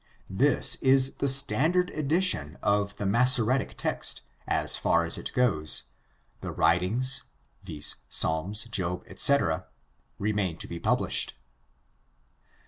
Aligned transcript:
This 0.31 0.77
is 0.77 1.17
the 1.17 1.27
standard 1.27 1.91
edition 1.91 2.57
of 2.63 2.97
the 2.97 3.05
Massoretic 3.05 3.75
text 3.77 4.23
as 4.47 4.75
far 4.75 5.05
as 5.05 5.15
it 5.19 5.31
goes; 5.31 5.83
the 6.39 6.51
"Writings," 6.51 7.21
viz.. 7.61 7.97
Psalms, 8.09 8.63
Job, 8.69 9.03
etc., 9.05 9.67
remain 10.17 10.57
to 10.57 10.67
be 10.67 10.79
published. 10.79 11.35